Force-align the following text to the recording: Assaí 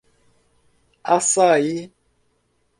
Assaí 1.15 1.93